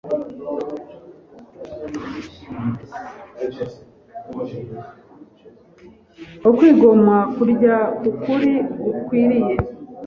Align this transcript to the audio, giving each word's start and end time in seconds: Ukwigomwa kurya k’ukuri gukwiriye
Ukwigomwa 6.49 7.15
kurya 7.35 7.75
k’ukuri 7.99 8.51
gukwiriye 8.83 9.55